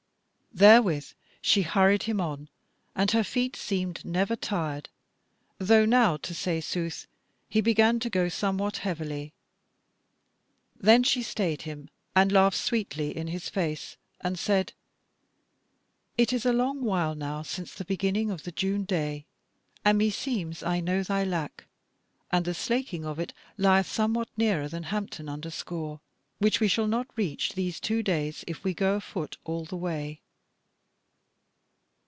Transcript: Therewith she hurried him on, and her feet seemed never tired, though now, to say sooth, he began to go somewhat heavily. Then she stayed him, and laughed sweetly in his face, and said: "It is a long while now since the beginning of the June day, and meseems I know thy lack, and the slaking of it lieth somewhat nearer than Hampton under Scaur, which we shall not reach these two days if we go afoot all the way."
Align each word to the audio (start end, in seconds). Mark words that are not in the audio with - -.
Therewith 0.53 1.13
she 1.41 1.61
hurried 1.61 2.03
him 2.03 2.19
on, 2.19 2.49
and 2.93 3.09
her 3.11 3.23
feet 3.23 3.55
seemed 3.55 4.03
never 4.03 4.35
tired, 4.35 4.89
though 5.59 5.85
now, 5.85 6.17
to 6.17 6.35
say 6.35 6.59
sooth, 6.59 7.07
he 7.47 7.61
began 7.61 8.01
to 8.01 8.09
go 8.09 8.27
somewhat 8.27 8.79
heavily. 8.83 9.33
Then 10.75 11.03
she 11.03 11.23
stayed 11.23 11.61
him, 11.61 11.89
and 12.17 12.33
laughed 12.33 12.57
sweetly 12.57 13.15
in 13.15 13.27
his 13.27 13.47
face, 13.47 13.95
and 14.19 14.37
said: 14.37 14.73
"It 16.17 16.33
is 16.33 16.45
a 16.45 16.51
long 16.51 16.81
while 16.83 17.15
now 17.15 17.43
since 17.43 17.73
the 17.73 17.85
beginning 17.85 18.29
of 18.29 18.43
the 18.43 18.51
June 18.51 18.83
day, 18.83 19.25
and 19.85 19.97
meseems 19.97 20.61
I 20.63 20.81
know 20.81 21.01
thy 21.01 21.23
lack, 21.23 21.63
and 22.29 22.43
the 22.43 22.53
slaking 22.53 23.05
of 23.05 23.19
it 23.19 23.31
lieth 23.57 23.87
somewhat 23.87 24.27
nearer 24.35 24.67
than 24.67 24.83
Hampton 24.83 25.29
under 25.29 25.49
Scaur, 25.49 26.01
which 26.39 26.59
we 26.59 26.67
shall 26.67 26.87
not 26.87 27.07
reach 27.15 27.53
these 27.53 27.79
two 27.79 28.03
days 28.03 28.43
if 28.47 28.65
we 28.65 28.73
go 28.73 28.95
afoot 28.97 29.37
all 29.45 29.63
the 29.63 29.77
way." 29.77 30.19